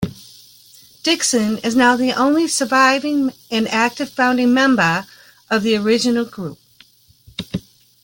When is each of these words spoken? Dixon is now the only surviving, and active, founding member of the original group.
Dixon 1.03 1.59
is 1.59 1.75
now 1.75 1.95
the 1.95 2.11
only 2.13 2.47
surviving, 2.47 3.33
and 3.51 3.67
active, 3.67 4.09
founding 4.09 4.51
member 4.51 5.05
of 5.47 5.61
the 5.61 5.75
original 5.77 6.25
group. 6.25 6.57